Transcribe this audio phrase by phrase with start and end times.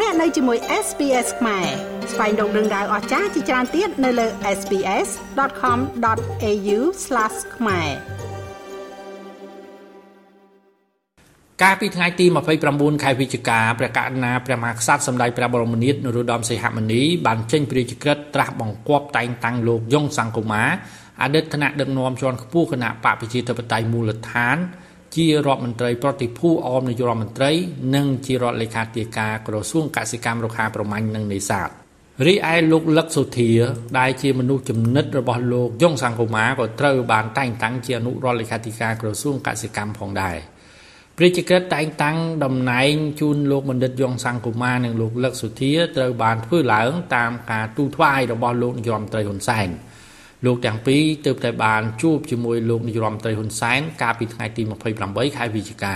[0.00, 1.66] លោកអ្នកនៅជាមួយ SPS ខ្មែរ
[2.12, 4.26] ស្វែងរកដឹងដៅអស្ចារ្យជាច្រើនទៀតនៅលើ
[4.58, 6.78] SPS.com.au/
[7.56, 7.90] ខ្មែរ
[11.62, 12.26] កាលពីថ្ងៃទី
[12.64, 20.62] 29ខែវិច្ឆិកាព្រះករុណាព្រះមហាក្សត្រសម្ដេចព្រះបរមនាថនរោត្តមសីហមុនីបានចេញព្រះរាជក្រឹត្យត្រាស់បង្គាប់តែងតាំងលោកយងសង្គមា
[21.22, 24.56] អតីតគណៈដឹកនាំជាន់ខ្ពស់គណៈបកប្រជាធិបតេយ្យមូលដ្ឋាន
[25.16, 27.50] ជារដ្ឋមន្ត្រីប្រតិភូអមនាយករដ្ឋមន្ត្រី
[27.94, 31.68] និងជារដ្ឋលេខាធិការក្រសួងកសិកម្មរុក្ខាប្រមាញ់និងនេសាទ
[32.26, 33.50] រីឯលោកលឹកសុធា
[33.98, 40.36] ដែលជាមនុស្សចំណិតរបស់លោកយងសង្គមាក៏ត្រូវបានតែងតាំងជាអនុរដ្ឋលេខាធិការក្រសួងកសិកម្មផងដែរ
[41.18, 49.68] ព្រះជាក្រិតតែងតាំងតំណែងជូនលោកបណ្ឌិតយងសង្គមានិងលោកលឹកសុធាត្រូវបានធ្វើឡើងតាមការទូថ្វាយរបស់លោកនាយរដ្ឋមន្ត្រីហ៊ុនសែន
[50.44, 54.62] លោកទាំងពីរទើបតែបានជួបជាមួយលោកនាយរដ្ឋមន្ត្រីហ៊ុនសែនកាលពីថ្ងៃទី
[55.00, 55.94] 28ខែវិច្ឆិកា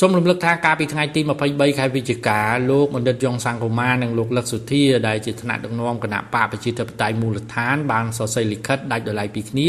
[0.00, 9.68] សូមរំលឹកថាកាលពីថ្ងៃទី23ខែវិច្ឆិកាលោកបណ្ឌិតយ៉ុងសង្គមានិងលោកលឹកសុធាដែលជាថ្នាក់ដឹកនាំគណៈបកប្រជាធិបតេយ្យមូលដ្ឋានបានសរសេរលិខិតដាច់ដោយឡែកពីគ្នា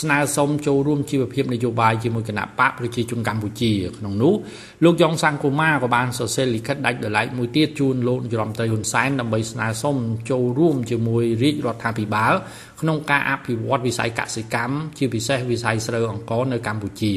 [0.00, 4.34] ស្នើសុំចូលរួមជីវភាពនយោបាយជាមួយគណៈបកប្រជាជនកម្ពុជាក្នុងនោះ
[4.84, 9.96] លោកយ៉ុងសង្គមាក៏បានសរសេរលិខិតដាច់ដោយឡែកមួយទៀតជូនលោកនាយរដ្ឋមន្ត្រីហ៊ុនសែនដើម្បីស្នើសុំ
[10.30, 12.32] ចូលរួមជាមួយរាជរដ្ឋាភិបាល
[12.80, 17.14] ក្នុងការអភិវឌ្ឍវិស័យកសិកម្មជាពិសេសវិស័យស្រូវអង្ករនៅកម្ពុជា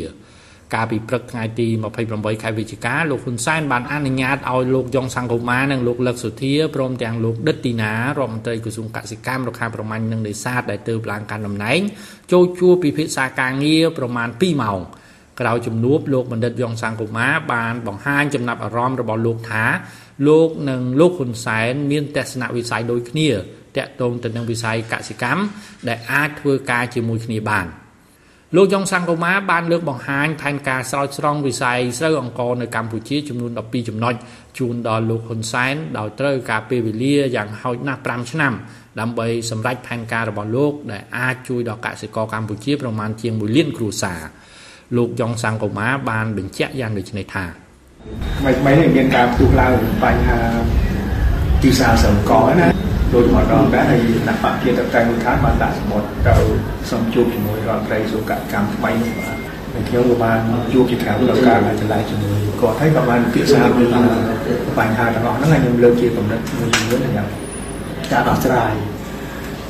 [0.74, 1.68] កាលពីព្រឹកថ្ងៃទី
[2.06, 11.80] 28ខែវិច្ឆិកាលោកហ៊ុនសែនបានអនុញ្ញាតឲ្យលោកយ៉ុងសង្គមានិងលោកលឹកសុធាព្រមទាំងលោកដិតទីណារដ្ឋមន្ត្រីក្រសួងកសិកម្មរុក្ខាប្រមាញ់និងនេសាទដែលទើបឡើងកាន់តំណែង
[12.32, 14.80] ចូលជួបពិភាក្សាការងារប្រមាណ2ម៉ោង
[15.40, 19.64] ក្រោយជំនួបលោកបណ្ឌិតយ៉ុងសង្គមាបានបង្ហាញចំណាប់អារម្មណ៍របស់លោកថា
[20.28, 23.30] លោកនិងលោកហ៊ុនសែនមានទស្សនវិស័យដូចគ្នា
[23.78, 25.42] តាក់ទងទៅនឹងវិស័យកសិកម្ម
[25.88, 27.68] ដែលអាចធ្វើការជាមួយគ្នាបាន។
[28.56, 34.14] លោកយ៉ុងសង្គមាបានលើកបង្ហាញផែនការស្រោចស្រង់វិស័យស្រូវអង្ករនៅកម្ពុជាចំនួន12ចំណុច
[34.58, 38.54] ជូនដល់លោកហ៊ុនសែនដោយត្រូវការពេលវេលាយ៉ាងហោចណាស់5ឆ្នាំ
[39.00, 44.22] ដើម្បីសម្រេចផែនការរបស់លោកដែលអាចជួយដល់កសិករកម្ពុជាប្រមាណជាង1លានគ្រួសារ
[44.98, 47.46] លោកយ៉ុងសង្គមាបានបញ្ជាក់យ៉ាងដូចនេះថា
[48.40, 49.74] ថ្មីថ្មីនេះមានការផ្ទុះឡើង
[50.04, 50.40] បញ្ហា
[51.62, 56.36] ទីផ្សារស្រូវអង្ករណា ដូចម្ដងដែរហើយគណៈបព្វជិតតែមួយខាងបានដាក់សម្បត្តិទៅ
[56.90, 59.40] សូមជួបជាមួយរដ្ឋត្រីសុខកម្មថ្មីនេះបាទ
[59.74, 60.40] ហើយខ្ញុំក៏បាន
[60.74, 63.84] ជួបជាខាងដល់ការចលែកជាមួយគាត់ហើយក៏បានពិភាក្សាពី
[64.80, 67.28] បញ្ហាទាំងអស់ហ្នឹងហើយខ្ញុំលើកជាកំណត់មួយចំនួនយ៉ាង
[68.12, 68.74] ការដោះស្រាយ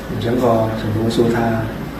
[0.09, 1.47] អញ្ចឹងក៏សំណួរសួរថា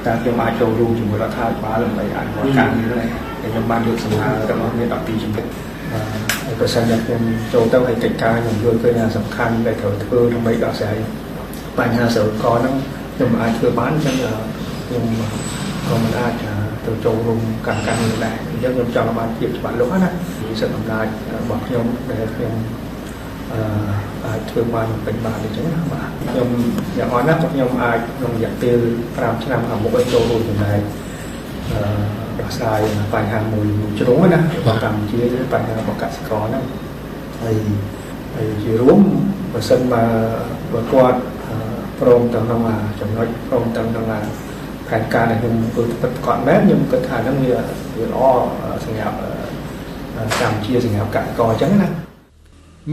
[0.05, 3.09] តើខ្ញុំអាចចូលរួមជាមួយរដ្ឋាភិបាលដើម្បីអនុវត្តការងារនេះ
[3.41, 5.45] ហើយខ្ញុំបានលើកសំណើរបស់មាន12ចំណុច
[5.91, 6.01] បា
[6.53, 7.21] ទប្រសិនជាខ្ញុំ
[7.53, 10.97] ចូលទៅឲ្យកិច្ចការខ្ញុំយល់ឃើញថាសំខាន់ដែលត្រូវធ្វើដើម្បីដោះស្រាយ
[11.79, 12.75] បញ្ហាស្រោកហ្នឹង
[13.15, 14.15] ខ្ញុំអាចធ្វើបានអញ្ចឹង
[14.87, 15.03] ខ្ញុំ
[15.87, 16.33] ក៏មិនអាច
[16.85, 20.09] ទៅចូលរួមកម្មការងារដែរអញ្ចឹងខ្ញុំចង់បានភាពច្បាស់លាស់ណា
[20.39, 21.05] ពីសិទ្ធិអំណាច
[21.41, 22.53] របស់ខ្ញុំដែលខ្ញុំ
[23.51, 23.59] អឺ
[24.25, 26.49] អាចធ្វើបានពេញបានអញ្ចឹងណាបាទខ្ញុំ
[26.97, 28.79] យ៉ាងអរណាស់ខ្ញុំអាចក្នុងរយៈពេល
[29.11, 30.81] 5ឆ្នាំខាងមុខឲ្យចូលរួមចំណែក
[31.71, 31.79] អឺ
[32.39, 32.79] ដោះស្រាយ
[33.13, 35.19] បញ្ហាមួយមួយជ្រុងណារបស់កម្ពុជា
[35.53, 36.63] បញ្ហារបស់កសិករហ្នឹង
[37.41, 37.55] ហើយ
[38.35, 38.99] ហើយជារួម
[39.53, 40.07] បើសិនមក
[40.73, 41.19] បើគាត់
[42.01, 42.61] ព្រមទាំងក្នុង
[42.99, 44.05] ចំណុចព្រមទាំងក្នុង
[44.89, 47.49] ផែនការដែលខ្ញុំធ្វើពិតគាត់មែនខ្ញុំគិតថាហ្នឹងវា
[47.97, 48.21] វាល្អ
[48.85, 49.15] សម្រាប់
[50.39, 51.89] កម្ពុជាសម្រាប់កសិករអញ្ចឹងណា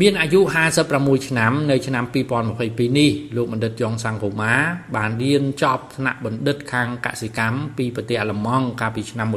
[0.01, 0.41] មានអាយុ
[0.85, 2.05] 56ឆ្នាំនៅឆ្នាំ
[2.51, 4.53] 2022នេះលោកបណ្ឌិតយ៉ងសង្គមា
[4.97, 9.37] បានរៀនចប់ថ្នាក់បណ្ឌិតខាងកសិកម្មពីប្រទេសអាល្លឺម៉ង់កាលពីឆ្នាំ1995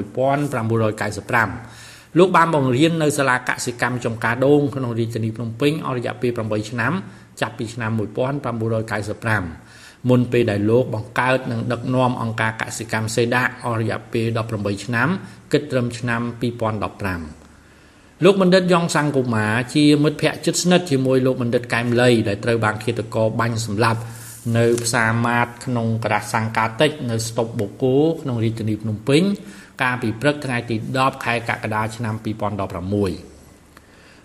[2.17, 6.93] លោកបានបង្រៀននៅសាលាកសិកម្មចំការដូងក្នុងរាជធានីភ្នំពេញអស់រយៈពេល8ឆ្នាំ
[7.41, 15.07] ចាប់ពីឆ្នាំ1995មុនពេលដែលលោកបង្កើតនិងដឹកនាំអង្គការកសិកម្មសេដាអស់រយៈពេល18ឆ្នាំ
[15.51, 16.21] គិតត្រឹមឆ្នាំ
[17.41, 19.45] 2015លោកបណ្ឌិតយ៉ងសង្គមា
[19.75, 23.99] ជាមិត្តភ័ក្តិជិតស្និទ្ធជាមួយលោកបណ្ឌិតកែមលីដែលត្រូវបានឃាតករបាញ់សម្លាប់
[24.57, 29.21] នៅផ្សារម៉ាតក្នុងក្រាសសង្កាតិចនៅស្តុបបូកូក្នុងរាជធានីភ្នំពេញ
[29.81, 33.38] កាលពីព្រឹកថ្ងៃទី10ខែកក្កដាឆ្នាំ2016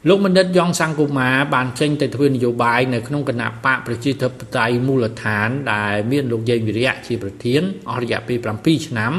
[0.09, 9.13] លោកបណ្ឌិតយ៉ងសង្គមាបានចេញទៅធ្វើនយោបាយនៅក្នុងគណៈបកប្រជាធិបតេយ្យមូលដ្ឋាន ដែលមានលោកយេងវិរៈជាប្រធានអស់រយៈពេល7ឆ្នាំ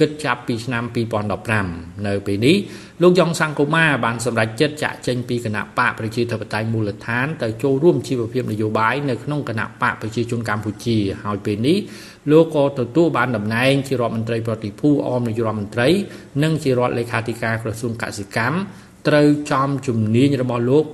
[0.00, 0.84] គិតចាប់ពីឆ្នាំ
[1.44, 2.56] 2015នៅពេលនេះ
[3.02, 11.78] លោកយ៉ងសង្គមាបានសម្រេចចិត្តចាក់ចេញពីគណៈបកប្រជាធិបតេយ្យមូលដ្ឋានទៅចូលរួមជីវភាពនយោបាយនៅក្នុងគណៈបកប្រជាជនកម្ពុជាហើយពេលនេះ
[12.30, 15.88] លោកក៏ទទួលបានតំណែងជារដ្ឋមន្ត្រីប្រតិភូអមនាយករដ្ឋមន្ត្រី
[16.42, 18.56] និងជារដ្ឋលេខាធិការក្រសួងកសិកម្ម
[19.08, 20.84] ត្រូវចំជំនាញរបស់លោក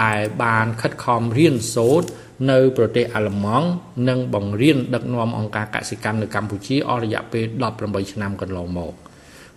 [0.00, 2.08] ដែលបានខិតខំរៀនសូត្រ
[2.50, 3.68] នៅប្រទេសអាល្លឺម៉ង់
[4.08, 7.44] និងបង្រៀនដឹកនាំអង្គការកសិកម្មនៅកម្ពុជាអស់រយៈពេល
[7.78, 8.94] 18ឆ្នាំកន្លងមក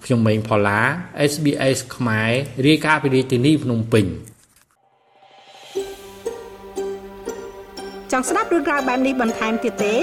[0.05, 0.79] ខ្ញុំម៉េងផល្លា
[1.31, 2.31] SBS ខ្មែរ
[2.67, 4.05] រាយការណ៍ពីរាជធានីភ្នំពេញ
[8.11, 9.95] ចង់ស្ដាប់រឿងក្រៅបែបនេះបន្ថែមទៀតទេ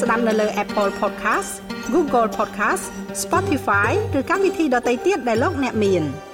[0.00, 1.50] ស្ដាប់នៅលើ Apple Podcast
[1.94, 2.84] Google Podcast
[3.22, 6.04] Spotify ឬកម្មវិធីដទៃទៀតដែលលោកអ្នកមាន។